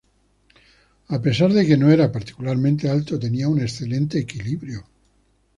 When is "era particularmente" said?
1.91-2.89